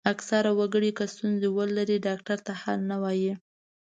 [0.13, 3.33] اکثره وګړي که ستونزه ولري ډاکټر ته حال نه وايي.